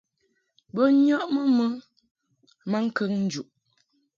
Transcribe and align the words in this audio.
Bo 0.73 0.83
nyɔʼmɨ 1.03 1.41
mɨ 1.57 1.65
maŋkəŋ 2.71 3.11
njuʼ. 3.25 3.47